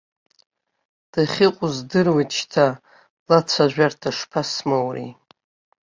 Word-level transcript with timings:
Дахьыҟоу 1.11 1.71
здыруеит 1.75 2.31
шьҭа, 2.37 2.65
лацәажәарҭа 3.27 4.09
шԥасмоури. 4.17 5.09